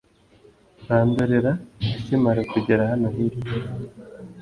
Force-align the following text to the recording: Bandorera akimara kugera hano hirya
Bandorera 0.87 1.51
akimara 1.97 2.41
kugera 2.51 2.81
hano 2.91 3.07
hirya 3.15 3.57